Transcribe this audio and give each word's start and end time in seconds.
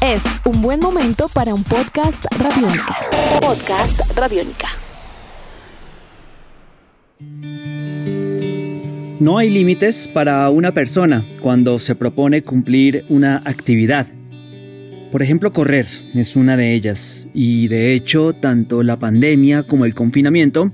Es 0.00 0.22
un 0.44 0.62
buen 0.62 0.80
momento 0.80 1.28
para 1.32 1.52
un 1.52 1.64
podcast 1.64 2.24
radiónica. 2.38 2.96
Podcast 3.40 4.00
radiónica. 4.14 4.68
No 9.18 9.38
hay 9.38 9.50
límites 9.50 10.06
para 10.06 10.48
una 10.50 10.72
persona 10.72 11.26
cuando 11.40 11.78
se 11.78 11.94
propone 11.94 12.44
cumplir 12.44 13.04
una 13.08 13.42
actividad. 13.44 14.06
Por 15.10 15.22
ejemplo, 15.22 15.52
correr 15.52 15.86
es 16.14 16.36
una 16.36 16.56
de 16.56 16.74
ellas, 16.74 17.26
y 17.34 17.66
de 17.68 17.94
hecho, 17.94 18.32
tanto 18.34 18.82
la 18.82 18.98
pandemia 18.98 19.64
como 19.64 19.86
el 19.86 19.94
confinamiento 19.94 20.70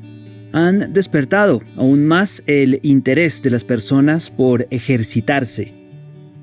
han 0.52 0.92
despertado 0.92 1.62
aún 1.76 2.04
más 2.04 2.42
el 2.46 2.80
interés 2.82 3.42
de 3.42 3.50
las 3.50 3.64
personas 3.64 4.30
por 4.30 4.66
ejercitarse. 4.70 5.79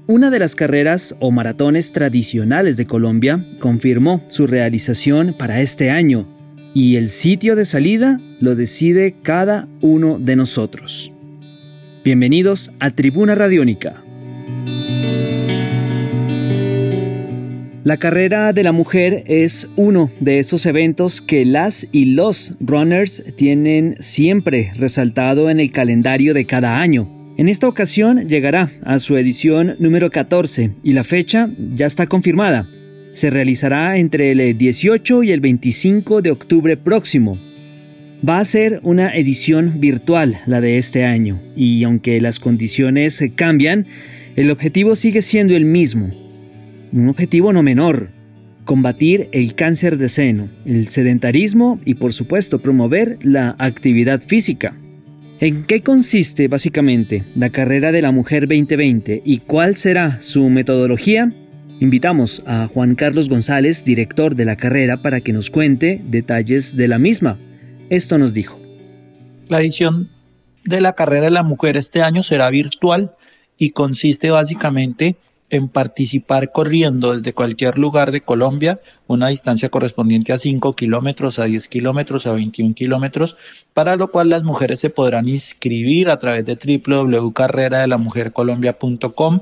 Una 0.09 0.29
de 0.29 0.39
las 0.39 0.55
carreras 0.55 1.17
o 1.19 1.31
maratones 1.31 1.91
tradicionales 1.91 2.77
de 2.77 2.85
Colombia 2.85 3.45
confirmó 3.59 4.23
su 4.29 4.47
realización 4.47 5.35
para 5.37 5.59
este 5.59 5.91
año, 5.91 6.29
y 6.73 6.95
el 6.95 7.09
sitio 7.09 7.57
de 7.57 7.65
salida 7.65 8.21
lo 8.39 8.55
decide 8.55 9.17
cada 9.21 9.67
uno 9.81 10.17
de 10.17 10.37
nosotros. 10.37 11.11
Bienvenidos 12.05 12.71
a 12.79 12.91
Tribuna 12.91 13.35
Radiónica. 13.35 14.01
La 17.83 17.97
carrera 17.97 18.53
de 18.53 18.63
la 18.63 18.71
mujer 18.71 19.25
es 19.27 19.67
uno 19.75 20.09
de 20.21 20.39
esos 20.39 20.65
eventos 20.65 21.21
que 21.21 21.43
las 21.43 21.85
y 21.91 22.05
los 22.05 22.53
runners 22.61 23.25
tienen 23.35 23.97
siempre 23.99 24.71
resaltado 24.77 25.49
en 25.49 25.59
el 25.59 25.73
calendario 25.73 26.33
de 26.33 26.45
cada 26.45 26.79
año. 26.79 27.16
En 27.37 27.49
esta 27.49 27.67
ocasión 27.67 28.27
llegará 28.27 28.71
a 28.83 28.99
su 28.99 29.15
edición 29.15 29.75
número 29.77 30.09
14 30.09 30.71
y 30.81 30.93
la 30.93 31.03
fecha 31.03 31.51
ya 31.75 31.85
está 31.85 32.07
confirmada. 32.07 32.67
Se 33.13 33.29
realizará 33.29 33.99
entre 33.99 34.31
el 34.31 34.57
18 34.57 35.21
y 35.21 35.31
el 35.31 35.39
25 35.39 36.23
de 36.23 36.31
octubre 36.31 36.77
próximo. 36.77 37.39
Va 38.27 38.39
a 38.39 38.45
ser 38.45 38.79
una 38.81 39.15
edición 39.15 39.79
virtual 39.79 40.39
la 40.47 40.61
de 40.61 40.79
este 40.79 41.05
año 41.05 41.39
y 41.55 41.83
aunque 41.83 42.19
las 42.21 42.39
condiciones 42.39 43.23
cambian, 43.35 43.85
el 44.35 44.49
objetivo 44.49 44.95
sigue 44.95 45.21
siendo 45.21 45.55
el 45.55 45.65
mismo, 45.65 46.11
un 46.91 47.07
objetivo 47.07 47.53
no 47.53 47.61
menor, 47.61 48.09
combatir 48.65 49.29
el 49.31 49.53
cáncer 49.53 49.99
de 49.99 50.09
seno, 50.09 50.49
el 50.65 50.87
sedentarismo 50.87 51.79
y 51.85 51.93
por 51.93 52.13
supuesto 52.13 52.63
promover 52.63 53.19
la 53.21 53.55
actividad 53.59 54.23
física. 54.23 54.75
¿En 55.39 55.65
qué 55.65 55.83
consiste 55.83 56.47
básicamente 56.47 57.23
la 57.35 57.51
carrera 57.51 57.91
de 57.91 58.01
la 58.01 58.11
mujer 58.11 58.47
2020 58.47 59.21
y 59.23 59.37
cuál 59.37 59.75
será 59.75 60.19
su 60.19 60.49
metodología? 60.49 61.31
Invitamos 61.79 62.41
a 62.47 62.65
Juan 62.65 62.95
Carlos 62.95 63.29
González, 63.29 63.83
director 63.83 64.33
de 64.33 64.45
la 64.45 64.55
carrera, 64.55 65.03
para 65.03 65.21
que 65.21 65.33
nos 65.33 65.51
cuente 65.51 66.01
detalles 66.03 66.75
de 66.75 66.87
la 66.87 66.97
misma. 66.97 67.37
Esto 67.91 68.17
nos 68.17 68.33
dijo. 68.33 68.59
La 69.47 69.61
edición 69.61 70.09
de 70.65 70.81
la 70.81 70.93
carrera 70.93 71.25
de 71.25 71.31
la 71.31 71.43
mujer 71.43 71.77
este 71.77 72.01
año 72.01 72.23
será 72.23 72.49
virtual 72.49 73.13
y 73.59 73.69
consiste 73.69 74.31
básicamente 74.31 75.17
en 75.49 75.69
participar 75.69 76.51
corriendo 76.51 77.15
desde 77.15 77.33
cualquier 77.33 77.77
lugar 77.77 78.11
de 78.11 78.19
Colombia, 78.21 78.81
una 79.07 79.29
distancia 79.29 79.69
correspondiente 79.69 80.33
a 80.33 80.37
5 80.37 80.75
kilómetros, 80.75 81.39
a 81.39 81.45
10 81.45 81.67
kilómetros, 81.67 82.27
a 82.27 82.33
21 82.33 82.75
kilómetros, 82.75 83.37
para 83.73 83.95
lo 83.95 84.11
cual 84.11 84.29
las 84.29 84.43
mujeres 84.43 84.81
se 84.81 84.89
podrán 84.89 85.29
inscribir 85.29 86.09
a 86.09 86.19
través 86.19 86.43
de 86.45 86.55
www.carreradelamujercolombia.com 86.55 89.39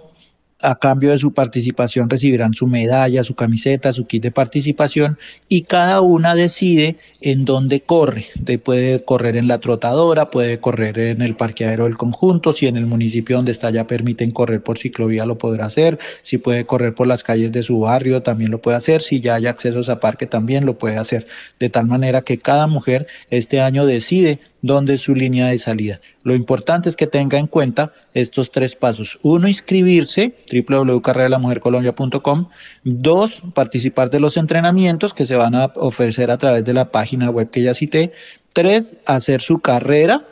a 0.61 0.75
cambio 0.75 1.11
de 1.11 1.19
su 1.19 1.33
participación 1.33 2.09
recibirán 2.09 2.53
su 2.53 2.67
medalla, 2.67 3.23
su 3.23 3.35
camiseta, 3.35 3.91
su 3.91 4.07
kit 4.07 4.23
de 4.23 4.31
participación 4.31 5.17
y 5.49 5.63
cada 5.63 6.01
una 6.01 6.33
decide 6.33 6.95
en 7.21 7.43
dónde 7.43 7.81
corre. 7.81 8.27
puede 8.63 9.03
correr 9.03 9.35
en 9.35 9.47
la 9.47 9.59
trotadora, 9.59 10.31
puede 10.31 10.59
correr 10.59 10.97
en 10.99 11.21
el 11.21 11.35
parqueadero 11.35 11.83
del 11.83 11.97
conjunto, 11.97 12.53
si 12.53 12.67
en 12.67 12.77
el 12.77 12.85
municipio 12.85 13.35
donde 13.35 13.51
está 13.51 13.69
ya 13.69 13.85
permiten 13.85 14.31
correr 14.31 14.63
por 14.63 14.77
ciclovía 14.77 15.25
lo 15.25 15.37
podrá 15.37 15.65
hacer, 15.65 15.99
si 16.23 16.37
puede 16.37 16.65
correr 16.65 16.95
por 16.95 17.07
las 17.07 17.23
calles 17.23 17.51
de 17.51 17.63
su 17.63 17.79
barrio 17.79 18.23
también 18.23 18.51
lo 18.51 18.61
puede 18.61 18.77
hacer, 18.77 19.01
si 19.01 19.19
ya 19.19 19.35
hay 19.35 19.47
accesos 19.47 19.89
a 19.89 19.99
parque 19.99 20.25
también 20.25 20.65
lo 20.65 20.77
puede 20.77 20.97
hacer. 20.97 21.27
De 21.59 21.69
tal 21.69 21.87
manera 21.87 22.21
que 22.21 22.39
cada 22.39 22.67
mujer 22.67 23.07
este 23.29 23.59
año 23.59 23.85
decide 23.85 24.39
dónde 24.65 24.95
es 24.95 25.01
su 25.01 25.13
línea 25.13 25.47
de 25.47 25.59
salida. 25.59 26.01
Lo 26.23 26.33
importante 26.33 26.89
es 26.89 26.95
que 26.95 27.05
tenga 27.05 27.37
en 27.37 27.45
cuenta 27.45 27.93
estos 28.13 28.51
tres 28.51 28.75
pasos. 28.75 29.19
Uno, 29.21 29.47
inscribirse, 29.47 30.33
www.carreralamujercolombia.com. 30.51 32.49
Dos, 32.83 33.43
participar 33.53 34.09
de 34.09 34.19
los 34.19 34.37
entrenamientos 34.37 35.13
que 35.13 35.27
se 35.27 35.35
van 35.35 35.53
a 35.53 35.65
ofrecer 35.75 36.31
a 36.31 36.37
través 36.37 36.65
de 36.65 36.73
la 36.73 36.91
página 36.91 37.29
web 37.29 37.51
que 37.51 37.61
ya 37.61 37.75
cité. 37.75 38.11
Tres, 38.53 38.97
hacer 39.05 39.41
su 39.41 39.59
carrera 39.59 40.25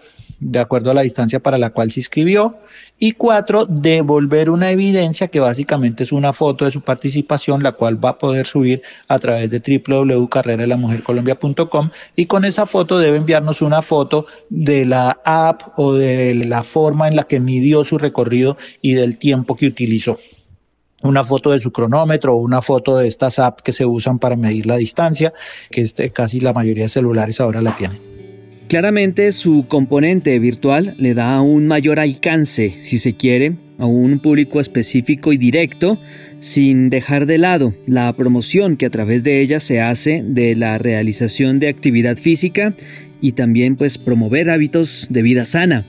de 0.44 0.59
acuerdo 0.59 0.92
a 0.92 0.94
la 0.94 1.02
distancia 1.02 1.40
para 1.40 1.58
la 1.58 1.72
cual 1.72 1.92
se 1.92 2.02
inscribió. 2.02 2.58
Y 3.00 3.14
cuatro, 3.14 3.66
devolver 3.66 4.50
una 4.50 4.72
evidencia 4.72 5.30
que 5.30 5.40
básicamente 5.40 6.04
es 6.04 6.12
una 6.12 6.34
foto 6.34 6.66
de 6.66 6.72
su 6.72 6.81
participación, 6.81 7.64
la 7.64 7.72
cual 7.72 8.04
va 8.04 8.09
a 8.09 8.18
poder 8.18 8.46
subir 8.46 8.81
a 9.08 9.18
través 9.20 9.50
de 9.50 9.81
www.carreralamujercolombia.com 9.88 11.92
y 12.16 12.26
con 12.26 12.44
esa 12.46 12.66
foto 12.66 13.00
debe 13.00 13.18
enviarnos 13.18 13.62
una 13.62 13.81
foto 13.81 14.26
de 14.50 14.86
la 14.86 15.20
app 15.24 15.78
o 15.78 15.94
de 15.94 16.36
la 16.36 16.64
forma 16.64 17.08
en 17.08 17.16
la 17.16 17.24
que 17.24 17.40
midió 17.40 17.84
su 17.84 17.98
recorrido 17.98 18.58
y 18.81 18.94
del 18.94 19.18
tiempo 19.18 19.56
que 19.56 19.68
utilizó 19.68 20.18
una 21.04 21.24
foto 21.24 21.52
de 21.52 21.60
su 21.60 21.72
cronómetro 21.72 22.34
o 22.34 22.38
una 22.38 22.62
foto 22.62 22.98
de 22.98 23.08
estas 23.08 23.38
apps 23.38 23.62
que 23.62 23.74
se 23.74 23.86
usan 23.86 24.20
para 24.20 24.38
medir 24.38 24.66
la 24.66 24.78
distancia, 24.78 25.34
que 25.70 25.81
este, 25.81 26.10
casi 26.12 26.40
la 26.40 26.54
mayoría 26.54 26.84
de 26.84 26.90
celulares 26.90 27.42
ahora 27.42 27.62
la 27.62 27.75
tienen. 27.75 28.12
Claramente 28.74 29.32
su 29.34 29.68
componente 29.68 30.40
virtual 30.40 30.96
le 30.98 31.14
da 31.14 31.40
un 31.42 31.68
mayor 31.68 32.00
alcance, 32.00 32.74
si 32.80 32.98
se 32.98 33.16
quiere, 33.16 33.56
a 33.78 33.86
un 33.86 34.18
público 34.18 34.60
específico 34.60 35.32
y 35.32 35.38
directo, 35.38 36.02
sin 36.40 36.90
dejar 36.90 37.28
de 37.28 37.38
lado 37.38 37.76
la 37.86 38.12
promoción 38.14 38.76
que 38.76 38.88
a 38.88 38.90
través 38.90 39.22
de 39.22 39.42
ella 39.42 39.60
se 39.60 39.80
hace 39.80 40.24
de 40.26 40.56
la 40.56 40.80
realización 40.80 41.60
de 41.60 41.68
actividad 41.68 42.18
física 42.18 42.76
y 43.22 43.34
también 43.34 43.76
pues 43.76 44.00
promover 44.00 44.50
hábitos 44.50 45.06
de 45.12 45.22
vida 45.22 45.46
sana. 45.46 45.86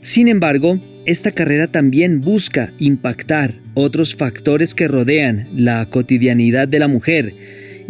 Sin 0.00 0.28
embargo, 0.28 0.78
esta 1.06 1.32
carrera 1.32 1.72
también 1.72 2.20
busca 2.20 2.72
impactar 2.78 3.54
otros 3.74 4.14
factores 4.14 4.76
que 4.76 4.86
rodean 4.86 5.48
la 5.52 5.84
cotidianidad 5.90 6.68
de 6.68 6.78
la 6.78 6.86
mujer, 6.86 7.34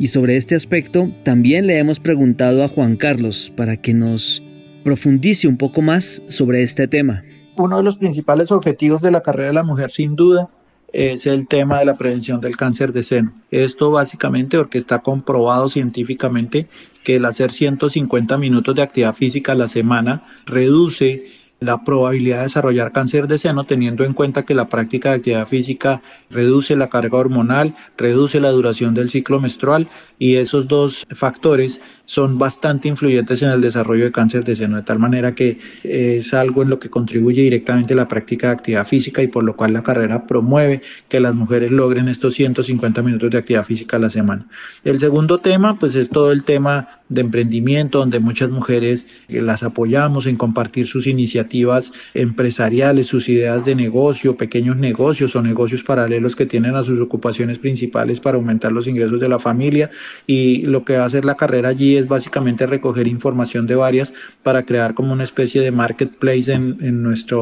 y 0.01 0.07
sobre 0.07 0.39
este 0.39 0.55
aspecto 0.55 1.13
también 1.25 1.67
le 1.67 1.77
hemos 1.77 2.01
preguntado 2.01 2.65
a 2.65 2.69
Juan 2.69 2.97
Carlos 2.97 3.53
para 3.55 3.77
que 3.77 3.93
nos 3.93 4.43
profundice 4.83 5.47
un 5.47 5.59
poco 5.59 5.83
más 5.83 6.23
sobre 6.27 6.63
este 6.63 6.89
tema. 6.89 7.23
Uno 7.59 7.77
de 7.77 7.83
los 7.83 7.99
principales 7.99 8.51
objetivos 8.51 9.03
de 9.03 9.11
la 9.11 9.21
carrera 9.21 9.49
de 9.49 9.55
la 9.55 9.63
mujer, 9.63 9.91
sin 9.91 10.17
duda, 10.17 10.49
es 10.91 11.27
el 11.27 11.47
tema 11.47 11.81
de 11.81 11.85
la 11.85 11.97
prevención 11.97 12.41
del 12.41 12.57
cáncer 12.57 12.95
de 12.95 13.03
seno. 13.03 13.35
Esto 13.51 13.91
básicamente 13.91 14.57
porque 14.57 14.79
está 14.79 15.01
comprobado 15.01 15.69
científicamente 15.69 16.67
que 17.05 17.17
el 17.17 17.27
hacer 17.27 17.53
150 17.53 18.39
minutos 18.39 18.75
de 18.75 18.81
actividad 18.81 19.15
física 19.15 19.53
a 19.53 19.57
la 19.57 19.69
semana 19.69 20.25
reduce 20.47 21.27
la 21.61 21.85
probabilidad 21.85 22.39
de 22.39 22.43
desarrollar 22.45 22.91
cáncer 22.91 23.29
de 23.29 23.39
seno 23.39 23.65
teniendo 23.65 24.05
en 24.05 24.15
cuenta 24.15 24.45
que 24.45 24.55
la 24.55 24.69
práctica 24.69 25.11
de 25.11 25.17
actividad 25.17 25.47
física 25.47 26.03
reduce 26.31 26.75
la 26.75 26.89
carga 26.89 27.19
hormonal, 27.19 27.75
reduce 27.97 28.41
la 28.41 28.51
duración 28.51 28.95
del 28.95 29.11
ciclo 29.11 29.41
menstrual 29.41 29.89
y 30.19 30.37
esos 30.37 30.67
dos 30.67 31.07
factores 31.15 31.83
son 32.11 32.39
bastante 32.39 32.89
influyentes 32.89 33.41
en 33.43 33.51
el 33.51 33.61
desarrollo 33.61 34.03
de 34.03 34.11
cáncer 34.11 34.43
de 34.43 34.57
seno, 34.57 34.79
de 34.79 34.83
tal 34.83 34.99
manera 34.99 35.33
que 35.37 35.61
es 35.85 36.35
algo 36.35 36.63
en 36.63 36.69
lo 36.69 36.81
que 36.81 36.91
contribuye 36.91 37.43
directamente 37.43 37.95
la 37.95 38.09
práctica 38.09 38.49
de 38.49 38.55
actividad 38.55 38.85
física 38.85 39.23
y 39.23 39.29
por 39.29 39.45
lo 39.45 39.55
cual 39.55 39.73
la 39.73 39.85
carrera 39.85 40.27
promueve 40.27 40.83
que 41.09 41.21
las 41.21 41.37
mujeres 41.37 41.71
logren 41.71 42.09
estos 42.09 42.35
150 42.35 43.01
minutos 43.03 43.31
de 43.31 43.39
actividad 43.39 43.65
física 43.65 43.97
a 43.97 44.01
la 44.01 44.11
semana. 44.11 44.49
El 44.83 44.99
segundo 44.99 45.39
tema, 45.39 45.79
pues 45.79 45.95
es 45.95 46.11
todo 46.11 46.33
el 46.33 46.43
tema 46.43 46.89
de 47.09 47.21
emprendimiento, 47.21 48.01
donde 48.01 48.19
muchas 48.19 48.51
mujeres 48.51 49.07
las 49.29 49.63
apoyamos 49.63 50.27
en 50.27 50.35
compartir 50.35 50.89
sus 50.89 51.07
iniciativas 51.07 51.93
empresariales, 52.15 53.07
sus 53.07 53.29
ideas 53.29 53.65
de 53.65 53.77
negocio, 53.77 54.37
pequeños 54.37 54.77
negocios 54.77 55.37
o 55.37 55.43
negocios 55.43 55.85
paralelos 55.85 56.35
que 56.35 56.47
tienen 56.47 56.75
a 56.75 56.83
sus 56.83 57.01
ocupaciones 57.01 57.61
principales 57.61 58.19
para 58.19 58.37
aumentar 58.37 58.73
los 58.73 58.89
ingresos 58.89 59.21
de 59.21 59.29
la 59.29 59.39
familia. 59.39 59.91
Y 60.27 60.63
lo 60.63 60.85
que 60.85 60.97
va 60.97 61.05
a 61.05 61.07
hacer 61.07 61.25
la 61.25 61.37
carrera 61.37 61.69
allí 61.69 62.00
es 62.00 62.00
básicamente 62.09 62.67
recoger 62.67 63.07
información 63.07 63.67
de 63.67 63.75
varias 63.75 64.13
para 64.43 64.65
crear 64.65 64.95
como 64.95 65.13
una 65.13 65.25
especie 65.25 65.61
de 65.63 65.71
marketplace 65.71 66.53
en, 66.53 66.77
en 66.81 67.03
nuestra 67.03 67.39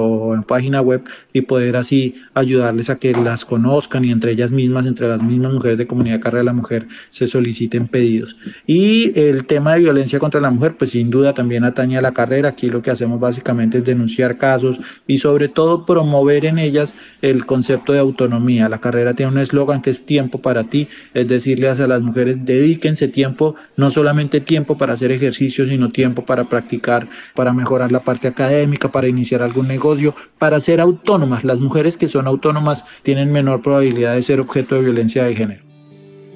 página 0.47 0.81
web 0.81 1.03
y 1.33 1.43
poder 1.43 1.77
así 1.77 2.17
ayudarles 2.35 2.91
a 2.91 2.97
que 2.97 3.13
las 3.13 3.45
conozcan 3.45 4.05
y 4.05 4.11
entre 4.11 4.33
ellas 4.33 4.51
mismas, 4.51 4.87
entre 4.87 5.09
las 5.09 5.23
mismas 5.23 5.53
mujeres 5.53 5.79
de 5.79 5.87
comunidad 5.87 6.21
carrera 6.21 6.41
de 6.41 6.45
la 6.45 6.53
mujer, 6.53 6.89
se 7.11 7.27
soliciten 7.27 7.89
pedidos. 7.89 8.37
Y 8.67 9.19
el 9.19 9.47
tema 9.47 9.75
de 9.75 9.81
violencia 9.81 10.19
contra 10.19 10.41
la 10.41 10.51
mujer, 10.51 10.77
pues 10.77 10.91
sin 10.91 11.11
duda 11.11 11.35
también 11.35 11.65
atañe 11.65 11.97
a 11.97 12.03
la 12.03 12.13
carrera. 12.13 12.51
Aquí 12.51 12.69
lo 12.69 12.83
que 12.83 12.91
hacemos 12.91 13.21
básicamente 13.21 13.79
es 13.79 13.85
denunciar 13.85 14.39
casos 14.39 14.81
y 15.07 15.19
sobre 15.19 15.49
todo 15.49 15.87
promover 15.87 16.45
en 16.45 16.59
ellas 16.59 16.97
el 17.23 17.47
concepto 17.47 17.93
de 17.93 17.99
autonomía. 17.99 18.69
La 18.69 18.81
carrera 18.81 19.15
tiene 19.15 19.33
un 19.33 19.39
eslogan 19.39 19.83
que 19.83 19.91
es 19.91 20.05
tiempo 20.05 20.41
para 20.41 20.65
ti, 20.65 20.89
es 21.15 21.27
decirles 21.29 21.81
a 21.81 21.87
las 21.87 22.01
mujeres 22.01 22.45
dedíquense 22.45 23.09
tiempo, 23.09 23.55
no 23.77 23.91
solamente 23.91 24.43
tiempo 24.49 24.77
para 24.77 24.95
hacer 24.95 25.13
ejercicio, 25.13 25.69
sino 25.69 25.91
tiempo 25.91 26.25
para 26.25 26.49
practicar, 26.49 27.07
para 27.37 27.53
mejorar 27.53 27.93
la 27.93 28.01
parte 28.01 28.27
académica, 28.27 28.89
para 28.89 29.07
iniciar 29.07 29.43
algún 29.43 29.69
negocio, 29.69 30.17
para 30.39 30.59
ser 30.59 30.81
autónomas. 30.81 31.45
Las 31.45 31.61
mujeres 31.61 31.97
que 31.97 32.09
son 32.09 32.27
autónomas 32.27 32.85
tienen 33.05 33.31
menor 33.31 33.63
probabilidad 33.63 34.15
de 34.15 34.23
ser 34.23 34.41
objeto 34.41 34.75
de 34.75 34.81
violencia 34.81 35.23
de 35.23 35.37
género. 35.37 35.63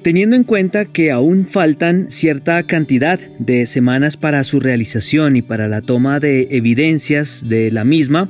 Teniendo 0.03 0.35
en 0.35 0.43
cuenta 0.43 0.85
que 0.85 1.11
aún 1.11 1.47
faltan 1.47 2.11
cierta 2.11 2.61
cantidad 2.63 3.19
de 3.39 3.65
semanas 3.65 4.17
para 4.17 4.43
su 4.43 4.59
realización 4.59 5.35
y 5.35 5.41
para 5.41 5.67
la 5.67 5.81
toma 5.81 6.19
de 6.19 6.49
evidencias 6.51 7.45
de 7.47 7.71
la 7.71 7.83
misma, 7.83 8.29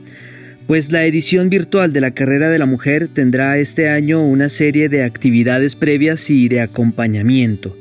pues 0.67 0.91
la 0.91 1.03
edición 1.03 1.49
virtual 1.49 1.91
de 1.91 2.01
la 2.01 2.11
carrera 2.11 2.49
de 2.49 2.59
la 2.59 2.65
mujer 2.65 3.07
tendrá 3.07 3.57
este 3.57 3.89
año 3.89 4.21
una 4.21 4.49
serie 4.49 4.89
de 4.89 5.03
actividades 5.03 5.75
previas 5.75 6.29
y 6.29 6.47
de 6.47 6.61
acompañamiento. 6.61 7.75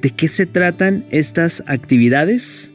¿De 0.00 0.10
qué 0.10 0.28
se 0.28 0.46
tratan 0.46 1.04
estas 1.10 1.62
actividades? 1.66 2.72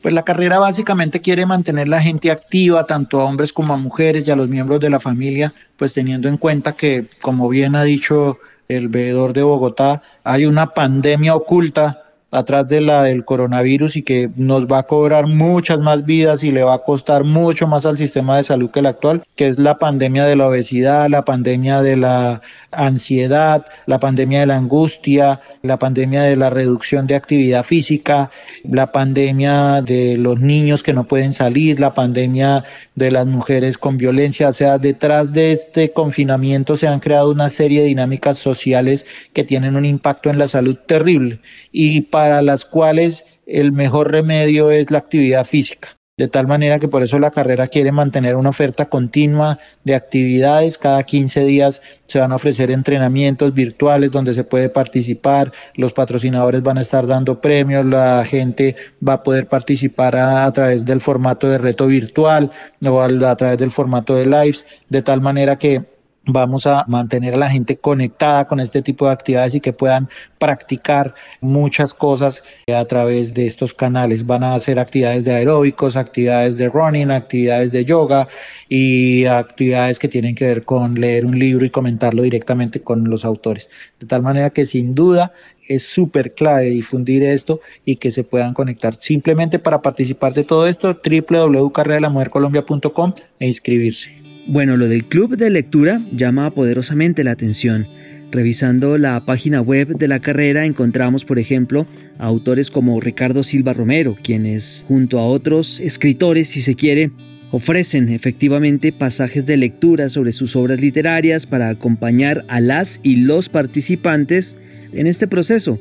Pues 0.00 0.14
la 0.14 0.24
carrera 0.24 0.58
básicamente 0.58 1.20
quiere 1.20 1.46
mantener 1.46 1.88
la 1.88 2.00
gente 2.00 2.30
activa, 2.30 2.86
tanto 2.86 3.20
a 3.20 3.24
hombres 3.24 3.52
como 3.52 3.74
a 3.74 3.76
mujeres 3.76 4.26
y 4.26 4.30
a 4.30 4.36
los 4.36 4.48
miembros 4.48 4.80
de 4.80 4.90
la 4.90 4.98
familia, 4.98 5.54
pues 5.76 5.92
teniendo 5.92 6.28
en 6.28 6.38
cuenta 6.38 6.72
que, 6.72 7.04
como 7.20 7.48
bien 7.48 7.76
ha 7.76 7.84
dicho 7.84 8.38
el 8.68 8.88
veedor 8.88 9.32
de 9.32 9.42
Bogotá, 9.42 10.02
hay 10.24 10.46
una 10.46 10.74
pandemia 10.74 11.34
oculta 11.34 12.11
atrás 12.32 12.66
de 12.66 12.80
la 12.80 13.02
del 13.02 13.26
coronavirus 13.26 13.96
y 13.96 14.02
que 14.02 14.30
nos 14.36 14.66
va 14.66 14.78
a 14.78 14.82
cobrar 14.84 15.26
muchas 15.26 15.78
más 15.78 16.06
vidas 16.06 16.42
y 16.42 16.50
le 16.50 16.64
va 16.64 16.74
a 16.74 16.78
costar 16.82 17.24
mucho 17.24 17.66
más 17.66 17.84
al 17.84 17.98
sistema 17.98 18.38
de 18.38 18.44
salud 18.44 18.70
que 18.70 18.80
el 18.80 18.86
actual, 18.86 19.22
que 19.36 19.48
es 19.48 19.58
la 19.58 19.78
pandemia 19.78 20.24
de 20.24 20.34
la 20.34 20.48
obesidad, 20.48 21.08
la 21.10 21.26
pandemia 21.26 21.82
de 21.82 21.96
la 21.96 22.40
ansiedad, 22.70 23.66
la 23.84 24.00
pandemia 24.00 24.40
de 24.40 24.46
la 24.46 24.56
angustia, 24.56 25.40
la 25.60 25.78
pandemia 25.78 26.22
de 26.22 26.36
la 26.36 26.48
reducción 26.48 27.06
de 27.06 27.16
actividad 27.16 27.64
física, 27.64 28.30
la 28.64 28.92
pandemia 28.92 29.82
de 29.82 30.16
los 30.16 30.40
niños 30.40 30.82
que 30.82 30.94
no 30.94 31.04
pueden 31.04 31.34
salir, 31.34 31.78
la 31.80 31.92
pandemia 31.92 32.64
de 32.94 33.10
las 33.10 33.26
mujeres 33.26 33.76
con 33.76 33.98
violencia. 33.98 34.48
O 34.48 34.52
sea, 34.52 34.78
detrás 34.78 35.34
de 35.34 35.52
este 35.52 35.92
confinamiento 35.92 36.78
se 36.78 36.88
han 36.88 37.00
creado 37.00 37.30
una 37.30 37.50
serie 37.50 37.82
de 37.82 37.88
dinámicas 37.88 38.38
sociales 38.38 39.04
que 39.34 39.44
tienen 39.44 39.76
un 39.76 39.84
impacto 39.84 40.30
en 40.30 40.38
la 40.38 40.48
salud 40.48 40.78
terrible 40.86 41.40
y 41.72 42.00
para 42.00 42.21
las 42.42 42.64
cuales 42.64 43.24
el 43.46 43.72
mejor 43.72 44.12
remedio 44.12 44.70
es 44.70 44.90
la 44.90 44.98
actividad 44.98 45.44
física. 45.44 45.88
De 46.18 46.28
tal 46.28 46.46
manera 46.46 46.78
que 46.78 46.88
por 46.88 47.02
eso 47.02 47.18
la 47.18 47.30
carrera 47.30 47.68
quiere 47.68 47.90
mantener 47.90 48.36
una 48.36 48.50
oferta 48.50 48.90
continua 48.90 49.58
de 49.82 49.94
actividades. 49.94 50.76
Cada 50.76 51.02
15 51.02 51.42
días 51.44 51.80
se 52.06 52.18
van 52.18 52.32
a 52.32 52.36
ofrecer 52.36 52.70
entrenamientos 52.70 53.54
virtuales 53.54 54.10
donde 54.10 54.34
se 54.34 54.44
puede 54.44 54.68
participar, 54.68 55.52
los 55.74 55.94
patrocinadores 55.94 56.62
van 56.62 56.76
a 56.76 56.82
estar 56.82 57.06
dando 57.06 57.40
premios, 57.40 57.86
la 57.86 58.24
gente 58.26 58.76
va 59.06 59.14
a 59.14 59.22
poder 59.22 59.48
participar 59.48 60.14
a, 60.14 60.52
través 60.52 60.84
del 60.84 61.00
formato 61.00 61.48
de 61.48 61.56
reto 61.56 61.86
virtual 61.86 62.50
o 62.84 63.00
a 63.00 63.36
través 63.36 63.56
del 63.56 63.70
formato 63.70 64.14
de 64.14 64.26
lives, 64.26 64.66
de 64.90 65.00
tal 65.00 65.22
manera 65.22 65.56
que 65.56 65.91
vamos 66.24 66.66
a 66.66 66.84
mantener 66.86 67.34
a 67.34 67.38
la 67.38 67.50
gente 67.50 67.76
conectada 67.76 68.46
con 68.46 68.60
este 68.60 68.82
tipo 68.82 69.06
de 69.06 69.12
actividades 69.12 69.54
y 69.54 69.60
que 69.60 69.72
puedan 69.72 70.08
practicar 70.38 71.14
muchas 71.40 71.94
cosas 71.94 72.42
a 72.72 72.84
través 72.84 73.34
de 73.34 73.46
estos 73.46 73.74
canales. 73.74 74.26
Van 74.26 74.44
a 74.44 74.54
hacer 74.54 74.78
actividades 74.78 75.24
de 75.24 75.32
aeróbicos, 75.32 75.96
actividades 75.96 76.56
de 76.56 76.68
running, 76.68 77.10
actividades 77.10 77.72
de 77.72 77.84
yoga 77.84 78.28
y 78.68 79.24
actividades 79.26 79.98
que 79.98 80.08
tienen 80.08 80.34
que 80.34 80.46
ver 80.46 80.64
con 80.64 80.94
leer 80.94 81.26
un 81.26 81.38
libro 81.38 81.64
y 81.64 81.70
comentarlo 81.70 82.22
directamente 82.22 82.82
con 82.82 83.08
los 83.10 83.24
autores. 83.24 83.70
De 83.98 84.06
tal 84.06 84.22
manera 84.22 84.50
que 84.50 84.64
sin 84.64 84.94
duda 84.94 85.32
es 85.68 85.84
súper 85.84 86.34
clave 86.34 86.66
difundir 86.66 87.22
esto 87.22 87.60
y 87.84 87.96
que 87.96 88.10
se 88.10 88.24
puedan 88.24 88.54
conectar. 88.54 88.96
Simplemente 89.00 89.58
para 89.58 89.82
participar 89.82 90.34
de 90.34 90.44
todo 90.44 90.66
esto, 90.66 90.98
www.carreradelamujercolombia.com 91.04 93.14
e 93.38 93.46
inscribirse. 93.46 94.21
Bueno, 94.46 94.76
lo 94.76 94.88
del 94.88 95.04
club 95.04 95.36
de 95.36 95.50
lectura 95.50 96.04
llama 96.12 96.50
poderosamente 96.50 97.22
la 97.22 97.30
atención. 97.30 97.86
Revisando 98.32 98.98
la 98.98 99.24
página 99.24 99.60
web 99.60 99.96
de 99.96 100.08
la 100.08 100.18
carrera 100.18 100.66
encontramos, 100.66 101.24
por 101.24 101.38
ejemplo, 101.38 101.86
a 102.18 102.26
autores 102.26 102.70
como 102.70 103.00
Ricardo 103.00 103.44
Silva 103.44 103.72
Romero, 103.72 104.16
quienes, 104.20 104.84
junto 104.88 105.20
a 105.20 105.26
otros 105.26 105.80
escritores, 105.80 106.48
si 106.48 106.60
se 106.60 106.74
quiere, 106.74 107.12
ofrecen 107.52 108.08
efectivamente 108.08 108.92
pasajes 108.92 109.46
de 109.46 109.58
lectura 109.58 110.08
sobre 110.08 110.32
sus 110.32 110.56
obras 110.56 110.80
literarias 110.80 111.46
para 111.46 111.68
acompañar 111.68 112.44
a 112.48 112.60
las 112.60 112.98
y 113.02 113.16
los 113.16 113.48
participantes 113.48 114.56
en 114.92 115.06
este 115.06 115.28
proceso. 115.28 115.78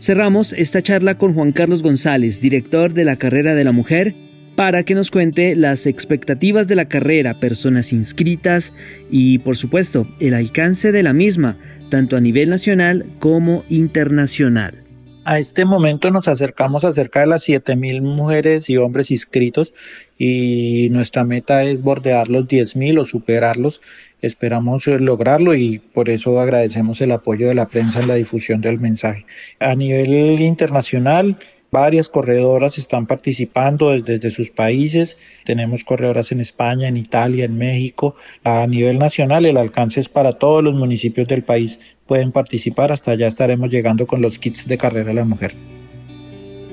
Cerramos 0.00 0.52
esta 0.52 0.82
charla 0.82 1.16
con 1.16 1.32
Juan 1.32 1.52
Carlos 1.52 1.82
González, 1.82 2.42
director 2.42 2.92
de 2.92 3.04
la 3.06 3.16
carrera 3.16 3.54
de 3.54 3.64
la 3.64 3.72
mujer 3.72 4.14
para 4.56 4.84
que 4.84 4.94
nos 4.94 5.10
cuente 5.10 5.54
las 5.54 5.86
expectativas 5.86 6.66
de 6.66 6.76
la 6.76 6.88
carrera, 6.88 7.38
personas 7.38 7.92
inscritas 7.92 8.74
y, 9.10 9.38
por 9.40 9.56
supuesto, 9.56 10.08
el 10.18 10.32
alcance 10.32 10.92
de 10.92 11.02
la 11.02 11.12
misma, 11.12 11.58
tanto 11.90 12.16
a 12.16 12.20
nivel 12.20 12.48
nacional 12.48 13.06
como 13.20 13.64
internacional. 13.68 14.82
A 15.26 15.38
este 15.40 15.64
momento 15.64 16.10
nos 16.10 16.28
acercamos 16.28 16.84
a 16.84 16.92
cerca 16.92 17.20
de 17.20 17.26
las 17.26 17.46
7.000 17.48 18.00
mujeres 18.00 18.70
y 18.70 18.76
hombres 18.76 19.10
inscritos 19.10 19.74
y 20.16 20.88
nuestra 20.92 21.24
meta 21.24 21.64
es 21.64 21.82
bordear 21.82 22.28
los 22.28 22.46
10.000 22.46 23.00
o 23.00 23.04
superarlos. 23.04 23.82
Esperamos 24.22 24.86
lograrlo 24.86 25.54
y 25.56 25.80
por 25.80 26.08
eso 26.10 26.40
agradecemos 26.40 27.00
el 27.00 27.10
apoyo 27.10 27.48
de 27.48 27.56
la 27.56 27.66
prensa 27.66 28.00
en 28.00 28.08
la 28.08 28.14
difusión 28.14 28.60
del 28.60 28.78
mensaje. 28.78 29.26
A 29.58 29.74
nivel 29.74 30.40
internacional, 30.40 31.36
Varias 31.76 32.08
corredoras 32.08 32.78
están 32.78 33.04
participando 33.04 33.90
desde, 33.90 34.30
sus 34.30 34.48
países. 34.48 35.18
Tenemos 35.44 35.84
corredoras 35.84 36.32
en 36.32 36.40
España, 36.40 36.88
en 36.88 36.96
Italia, 36.96 37.44
en 37.44 37.58
México. 37.58 38.16
A 38.44 38.66
nivel 38.66 38.98
nacional 38.98 39.44
el 39.44 39.58
alcance 39.58 40.00
es 40.00 40.08
para 40.08 40.38
todos 40.38 40.64
los 40.64 40.72
municipios 40.72 41.28
del 41.28 41.42
país. 41.42 41.78
Pueden 42.06 42.32
participar. 42.32 42.92
Hasta 42.92 43.10
allá 43.10 43.26
estaremos 43.26 43.68
llegando 43.68 44.06
con 44.06 44.22
los 44.22 44.38
kits 44.38 44.66
de 44.66 44.78
carrera 44.78 45.08
de 45.08 45.14
la 45.16 45.26
mujer. 45.26 45.54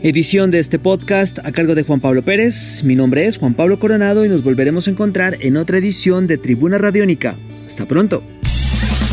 Edición 0.04 0.52
de 0.52 0.60
este 0.60 0.80
podcast 0.80 1.38
a 1.40 1.52
cargo 1.52 1.76
de 1.76 1.84
Juan 1.84 2.00
Pablo 2.00 2.24
Pérez. 2.24 2.82
Mi 2.86 2.96
nombre 2.96 3.26
es 3.26 3.40
Juan 3.40 3.56
Pablo 3.56 3.80
Coronado 3.80 4.24
y 4.24 4.30
nos 4.30 4.42
volveremos 4.42 4.88
a 4.88 4.92
encontrar 4.92 5.38
en 5.42 5.58
otra 5.58 5.80
edición 5.80 6.28
de 6.28 6.38
Tribuna 6.38 6.78
Radiónica. 6.78 7.36
Hasta 7.66 7.86
pronto. 7.86 8.24